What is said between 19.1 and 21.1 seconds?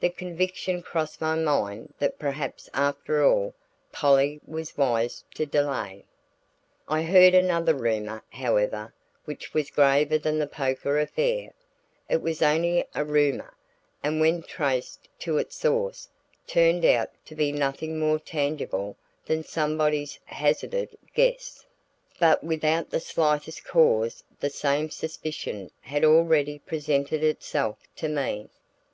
than somebody's hazarded